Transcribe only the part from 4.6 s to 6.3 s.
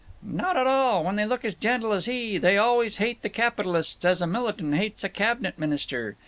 hates a cabinet minister.